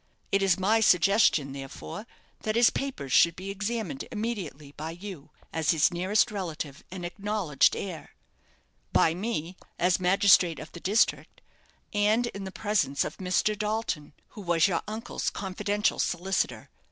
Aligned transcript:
It 0.31 0.41
is 0.41 0.57
my 0.57 0.79
suggestion, 0.79 1.51
therefore, 1.51 2.07
that 2.39 2.55
his 2.55 2.71
papers 2.71 3.11
should 3.13 3.35
be 3.35 3.51
examined 3.51 4.03
immediately 4.11 4.71
by 4.71 4.89
you, 4.89 5.29
as 5.53 5.69
his 5.69 5.93
nearest 5.93 6.31
relative 6.31 6.83
and 6.89 7.05
acknowledged 7.05 7.75
heir 7.75 8.15
by 8.93 9.13
me, 9.13 9.57
as 9.77 9.99
magistrate 9.99 10.57
of 10.57 10.71
the 10.71 10.79
district, 10.79 11.39
and 11.93 12.25
in 12.25 12.45
the 12.45 12.51
presence 12.51 13.05
of 13.05 13.17
Mr. 13.17 13.55
Dalton, 13.55 14.13
who 14.29 14.41
was 14.41 14.67
your 14.67 14.81
uncle's 14.87 15.29
confidential 15.29 15.99
solicitor. 15.99 16.71